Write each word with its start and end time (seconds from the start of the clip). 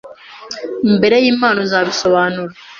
imbere 0.89 1.15
y’Imana 1.25 1.57
uzabisobanura 1.65 2.53